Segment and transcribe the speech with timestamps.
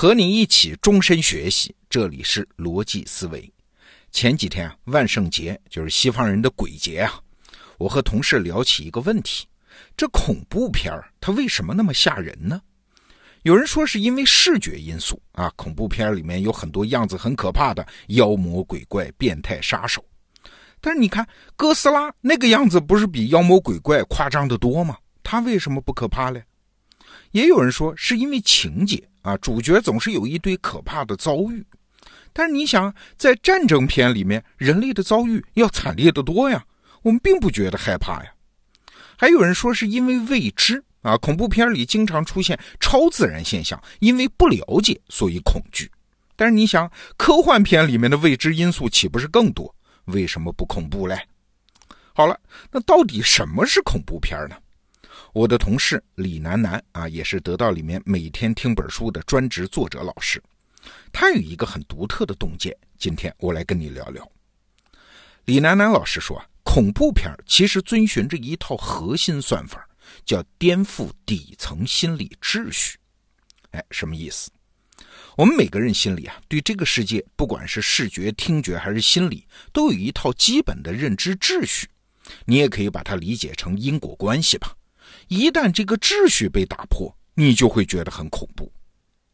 [0.00, 3.52] 和你一起终身学习，这里是逻辑思维。
[4.12, 7.20] 前几天啊，万圣节就是西方人的鬼节啊，
[7.78, 9.48] 我和同事聊起一个问题：
[9.96, 12.62] 这恐怖片儿它为什么那么吓人呢？
[13.42, 20.04] 有人说是因为视觉因素啊，恐怖片里面有很多样子很可怕的妖魔鬼怪、变态杀手。
[20.80, 21.26] 但是你看
[21.56, 24.96] 哥斯拉那个样子，不是比妖魔鬼怪夸张的多吗？
[25.24, 26.44] 它为什么不可怕嘞？
[27.32, 29.02] 也有人说是因为情节。
[29.22, 31.64] 啊，主角总是有一堆可怕的遭遇，
[32.32, 36.64] 但是你想，在战争片里面，人类的遭遇要惨烈的多呀，
[37.02, 38.32] 我们并不觉得害怕呀。
[39.16, 45.90] 还有人说是因为未知啊，恐怖片里经常出现超自然现象，因为不了解，所以恐惧。
[46.36, 49.74] 但是你想，科幻片里面的未知因素岂不是更多？
[50.04, 51.20] 为什么不恐怖嘞？
[52.14, 52.38] 好了，
[52.70, 54.56] 那到底什么是恐怖片呢？
[55.38, 60.42] 我的同事李楠楠啊，也是得到里面每天听本书的专职作者老师。
[61.12, 64.28] 他有一个很独特的洞见，今天我来跟你聊聊。
[65.44, 69.88] 李楠楠老师说，恐怖片其实遵循着一套核心算法，
[70.24, 72.98] 叫颠覆底层心理秩序。
[73.70, 74.50] 哎，什么意思？
[75.36, 81.86] 我们每个人心里啊，对这个世界，不管是视觉、听觉还是心理，都有一套基本的认知秩序。
[82.44, 84.74] 你也可以把它理解成因果关系吧。
[85.28, 88.70] 一旦这个秩序被打破，你就会觉得很恐怖。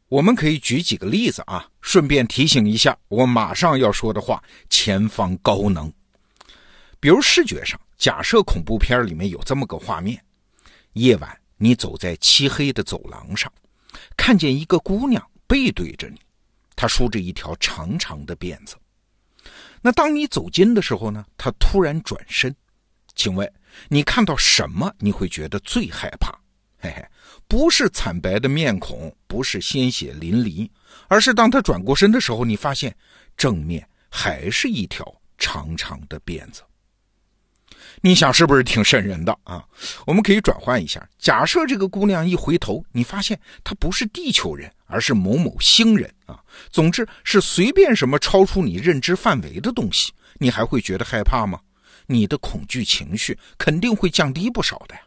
[0.08, 5.92] 我们可以举几个例子啊，顺便提醒一下我马上要说的话：前方高能。
[7.00, 10.22] 比如视觉上，假设恐怖片里面有这么个画面：
[10.92, 13.52] 夜晚，你走在漆黑的走廊上，
[14.16, 16.20] 看见一个姑娘背对着你，
[16.76, 18.76] 她梳着一条长长的辫子。
[19.80, 22.54] 那当你走近的时候呢，她突然转身，
[23.14, 23.50] 请问？
[23.88, 26.30] 你看到什么你会觉得最害怕？
[26.78, 27.04] 嘿嘿，
[27.48, 30.68] 不是惨白的面孔，不是鲜血淋漓，
[31.08, 32.94] 而是当他转过身的时候，你发现
[33.36, 35.04] 正面还是一条
[35.38, 36.62] 长长的辫子。
[38.00, 39.64] 你想是不是挺瘆人的啊？
[40.06, 46.38] 我们可以转换一下，假设这个姑娘一回头，你发现她不是地球人，而是某某星人啊。
[46.70, 51.58] 总之是随便什么超出你认知范围的东西，你还会觉得害怕吗？
[52.06, 55.00] 你的恐惧情绪肯定会降低不少的呀，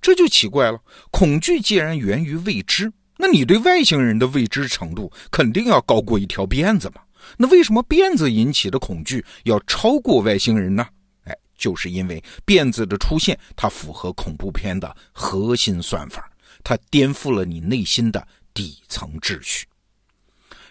[0.00, 0.80] 这就奇怪了。
[1.10, 7.02] 恐惧既然源于未知，那你对外星人的未知程度肯定要高过一条辫子嘛？
[7.36, 10.86] 那为什么辫子引起的恐惧要超过外星人呢？
[11.24, 16.30] 哎，就是因为辫子的出现，它符合恐怖片的核心算法，
[16.62, 19.66] 它颠覆了你内心的底层秩序。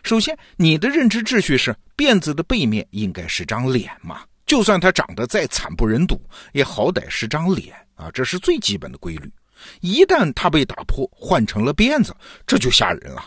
[0.04, 4.22] 首先，你的认知秩序是辫子的背面应该是张脸嘛？
[4.48, 6.20] 就算他长得再惨不忍睹，
[6.54, 9.32] 也好歹是张脸啊，这是最基本的规律。
[9.82, 12.16] 一旦他被打破，换成了辫子，
[12.48, 13.24] 这就吓人了。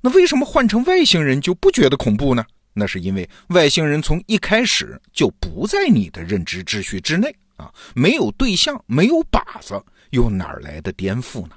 [0.00, 2.44] 那为什么换成外星人就不觉得恐怖呢？
[2.72, 11.56] 那是因为外星人从一开始就不在你的认知秩序之内啊，没有对象，没有靶子，又哪来的颠覆呢？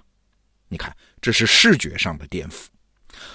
[0.68, 2.66] 你看，这是视觉上的颠覆，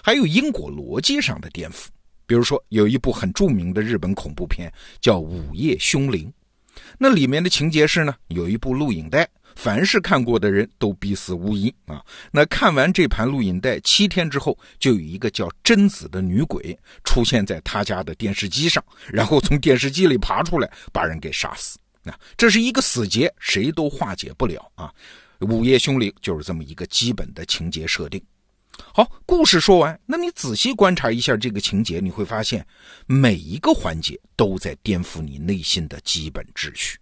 [0.03, 1.87] 还有因果逻辑上的颠覆。
[2.29, 6.31] 比如说，有一部很著名的日本恐怖片叫《午夜凶铃》，
[6.99, 12.05] 那里面的情节是呢，有一部录影带，凡是看过的人都必死无疑啊。
[12.31, 21.79] 那看完这盘录影带，七天之后，就有一个叫贞子的女鬼出现在他家的电视机上， 然后从电视机里爬出来，把人给杀死。
[22.03, 24.93] 那这是一个死结，谁都化解不了啊。
[25.51, 28.23] 《午夜凶铃》就是这么一个基本的情节设定。
[28.77, 32.67] 好，故事说完，那你仔细观察一下这个情节，你会发现
[33.07, 36.99] 每一个环节都在颠覆你内心的基本秩序。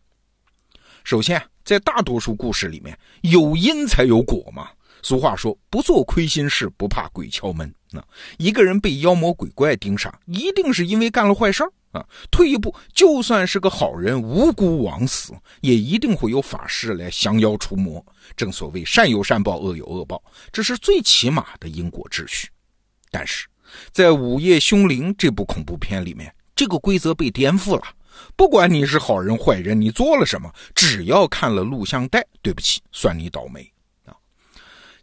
[1.04, 4.68] 首先，在大多数故事里面，有因才有果嘛。
[5.02, 7.72] 俗话说，不做亏心事，不怕鬼敲门。
[7.92, 8.04] 那
[8.38, 11.72] 一个人被妖魔鬼怪盯上，一定是因为干了坏事儿。
[11.96, 18.04] 啊，退一步，就算是个好人，无辜枉死，也一定会有法师来降妖除魔。
[18.36, 20.22] 正所谓善有善报，恶有恶报，
[20.52, 22.48] 这是最起码的因果秩序。
[23.10, 23.46] 但是
[23.92, 27.82] 在《午夜凶铃》这部恐怖片里面，这个规则被颠覆了。
[28.34, 33.70] 不管你是好人坏人，你做了什么，只要看了录像带，对不起，算你倒霉
[34.04, 34.16] 啊。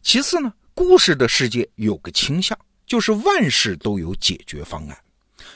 [0.01, 4.97] 其次呢，故事的世界有个倾向，就是万事都有解决方案。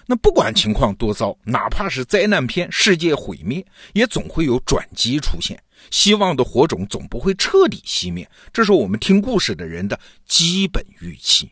[0.08, 3.64] 那不管情况多糟，哪怕是灾难片、世界毁灭，
[3.94, 5.62] 也总会有转机出现。
[5.92, 11.52] 希望的火种总不会彻底熄灭，这是我们听故事的人的基本预期。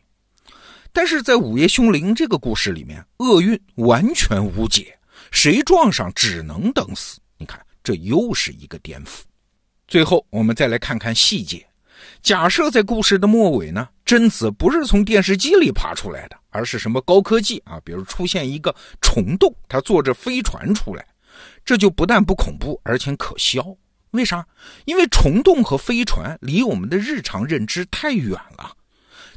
[0.92, 4.98] 但是在《午夜凶铃》这个故事里面，厄运完全无解，
[5.30, 7.20] 谁撞上只能等死。
[7.36, 9.20] 你看，这又是一个颠覆。
[9.86, 11.64] 最后，我们再来看看细节。
[12.22, 21.06] 假设在故事的末尾呢，贞子不是从电视机里爬出来的，而是什么高科技啊，比如出现一个虫洞，它坐着飞船出来，
[21.64, 23.62] 这就不但不恐怖，而且可笑。
[24.12, 24.46] 为啥？
[24.86, 28.74] 因为虫洞和飞船离我们的日常认知太远了。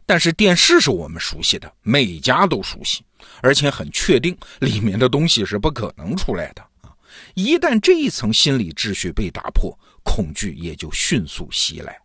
[0.06, 3.04] 但是电视是我们熟悉的，每家都熟悉，
[3.42, 6.89] 而且很确定里面的东西是不可能出来的啊！
[7.36, 12.00] 一旦这一层心理秩序被打破，恐惧也就迅速袭来。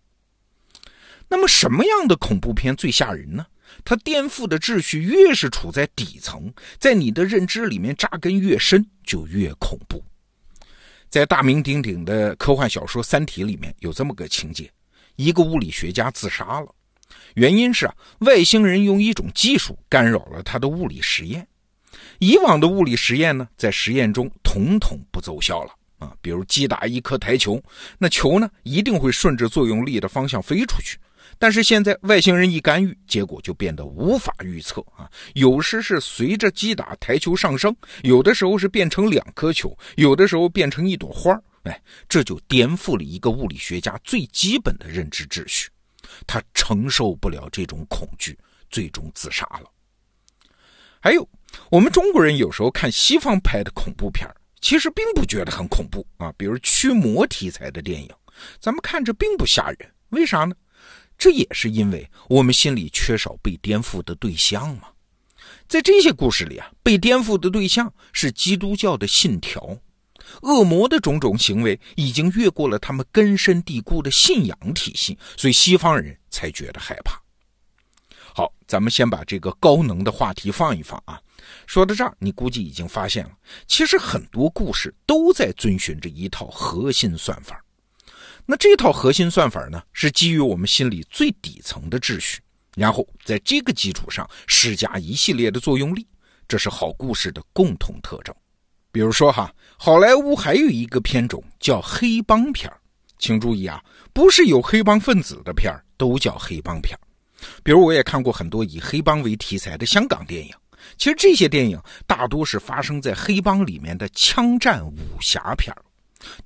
[1.29, 3.47] 那么什么样的恐怖片最吓人呢？
[3.85, 10.03] 它颠覆的秩序越是处在底层，在你的认知里面扎根越深，就越恐怖。
[11.09, 14.71] 在大名鼎鼎的科幻小说《三体》里面有这么个情节：
[15.17, 16.75] 一个物理学家自杀了。
[17.35, 21.47] 原因是啊，外星人用一种技术干扰了他的物理实验。
[22.19, 26.13] 以往的物理实验呢，在实验中统统不奏效了啊。
[26.21, 27.63] 比如击打一颗台球，
[27.99, 30.99] 那球呢一定会顺着作用力的方向飞出去。
[31.45, 35.07] 但是现在外星人一干预，结果就变得无法预测啊。
[35.35, 45.69] 有时是随着击打台球上升，有的时候是变成两颗球，有的时候变成一朵花哎，这就颠覆了一个物理学家最基本的认知秩序。
[46.27, 48.39] 他承受不了这种恐惧，
[48.71, 49.71] 最终自杀了。
[50.99, 51.29] 还有，
[51.71, 54.27] 我们中国人有时候看西方拍的恐怖片
[54.63, 56.33] 其实并不觉得很恐怖啊。
[56.39, 58.09] 比如驱魔题材的电影，
[58.59, 60.57] 咱们看着并不吓人，为啥呢？
[61.17, 64.89] 这也是因为我们心里缺少被颠覆的对象嘛。
[65.69, 69.79] 在这些故事里啊，被颠覆的对象是基督教的信条。
[70.41, 77.21] 恶魔的种种行为已经越过了他们根深蒂固的信仰体系，所以西方人才觉得害怕。
[78.35, 81.21] 好，咱们先把这个高能的话题放一放啊。
[81.67, 83.31] 说到这儿，你估计已经发现了，
[83.67, 87.64] 其实很多故事都在遵循着一套核心算法。
[88.47, 92.41] 那这套核心算法呢，是基于我们心里最底层的秩序，
[92.77, 96.07] 然后在这个基础上施加一系列的作用力，
[96.47, 98.35] 这是好故事的共同特征。
[98.93, 102.71] 比如说哈，好莱坞还有一个片种叫黑帮片
[103.19, 103.83] 请注意啊，
[104.13, 106.99] 不是有黑帮分子的片都叫黑帮片
[107.63, 110.55] 比如我也看过很多以黑帮为题材的香港电影，
[110.99, 115.75] 其实这些电影大多是发生在黑帮里面的枪战武侠片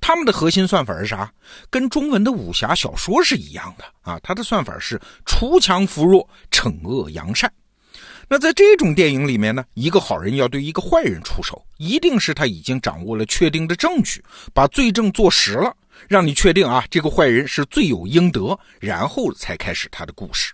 [0.00, 1.32] 他们的核心算法是啥？
[1.70, 7.52] 跟中文的武侠小说是一样的啊，它的算法是锄强扶弱，惩恶扬善。
[8.30, 14.22] 那在这种电影里面呢，一个好人要对一个坏人出手，一定是他已经掌握了确定的证据，
[14.52, 15.74] 把罪证坐实了，
[16.08, 20.52] 让你确定啊，这个坏人是罪有应得，然后才开始他的故事。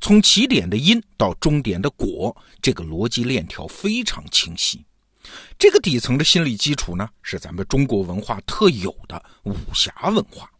[0.00, 4.84] 从起点的因到终点的果，这个逻辑链条非常清晰。
[5.58, 10.50] 这个底层的心理基础呢，是咱们中国文化特有的武侠文化，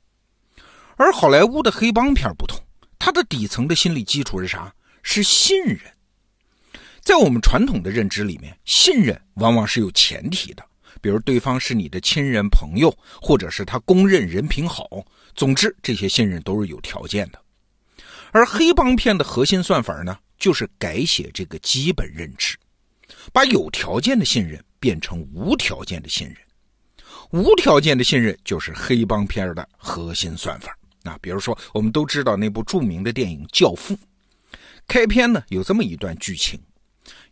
[0.96, 2.58] 而好莱坞的黑帮片不同，
[2.98, 4.72] 它的底层的心理基础是啥？
[5.02, 5.80] 是信任。
[7.02, 10.64] 在我们传统的认知里面，信任往往是有前提的，
[11.02, 14.88] 比如对方是你的亲人朋友，或者是他公认人品好。
[15.34, 17.38] 总之，这些信任都是有条件的。
[18.30, 22.56] 而黑帮片的核心算法呢，就是改写这个基本认知，
[23.32, 26.36] 把有条件的信任变成无条件的信任。
[27.30, 30.76] 无条件的信任就是黑帮片的核心算法。
[31.02, 33.94] 那比如说，我们都知道那部著名的电影《教父》，
[34.86, 36.60] 开篇呢有这么一段剧情。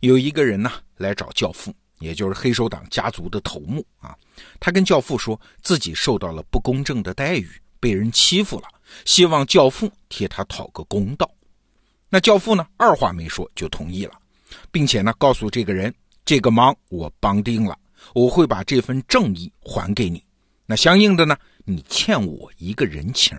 [0.01, 4.15] 有一个人呢来找教父，也就是黑手党家族的头目啊。
[4.59, 8.67] 他跟教父说自己受到了不公正的待遇，被人欺负了，
[9.05, 11.29] 希望教父替他讨个公道。
[12.09, 14.13] 那教父呢二话没说就同意了，
[14.71, 15.93] 并且呢告诉这个人，
[16.25, 17.77] 这个忙我帮定了，
[18.13, 20.23] 我会把这份正义还给你。
[20.65, 23.37] 那相应的呢，你欠我一个人情。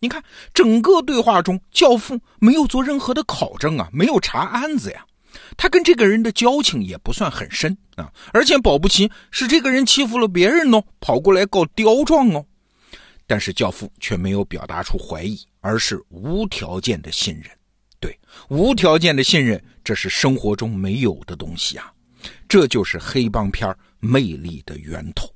[0.00, 0.22] 你看
[0.54, 5.04] 整个对话中，教父没有做任何的考证啊，没有查案子呀。
[5.56, 12.44] 他跟这个人的交情也不算很深啊，而且保不齐是这个人欺负了别人哦，跑过来告刁状哦。
[13.26, 17.50] 但是教父却没有表达出怀疑，而是无条件的信任。
[18.00, 18.16] 对，
[18.48, 21.90] 无条件的信任，这是生活中没有的东西啊。
[22.46, 25.34] 这就是黑帮片魅力的源头。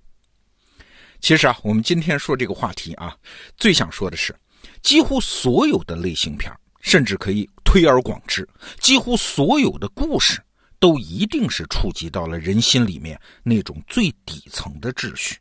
[1.21, 3.16] 其实啊，我们今天说这个话题啊，
[3.56, 4.38] 最想说的是，
[4.82, 7.49] 几乎所有的类型片，甚至可以。
[7.64, 8.47] 推而广之，
[8.80, 10.38] 几乎所有的故事
[10.78, 15.38] 都一定是触及到了人心里面那种最底层的秩序。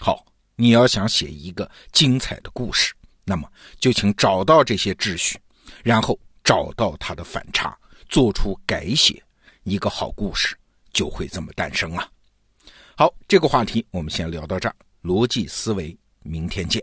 [0.00, 0.24] 好，
[0.56, 3.46] 你要想写一个精彩的故事，那么
[3.78, 5.38] 就请找到这些秩序，
[5.82, 7.76] 然后找到它的反差，
[8.08, 9.22] 做出改写，
[9.62, 10.56] 一个好故事
[10.92, 12.10] 就会这么诞生了。
[12.96, 16.82] 好，这个话题我们先聊到这儿，逻辑思维，明天见。